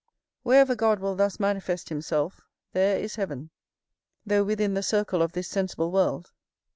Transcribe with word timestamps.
Wherever 0.41 0.73
God 0.73 0.99
will 0.99 1.13
thus 1.15 1.39
manifest 1.39 1.89
himself, 1.89 2.41
there 2.73 2.97
is 2.97 3.17
heaven, 3.17 3.51
though 4.25 4.43
within 4.43 4.73
the 4.73 4.81
circle 4.81 5.21
of 5.21 5.33
this 5.33 5.47
sensible 5.47 5.91
world. 5.91 6.31